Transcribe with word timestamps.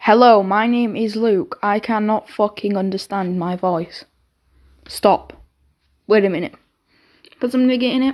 Hello, 0.00 0.42
my 0.42 0.66
name 0.66 0.96
is 0.96 1.16
Luke. 1.16 1.58
I 1.60 1.80
cannot 1.80 2.30
fucking 2.30 2.76
understand 2.76 3.38
my 3.38 3.56
voice. 3.56 4.04
Stop. 4.86 5.32
Wait 6.06 6.24
a 6.24 6.30
minute. 6.30 6.54
gonna 7.66 7.76
get 7.76 7.92
in 7.92 8.02
it. 8.02 8.06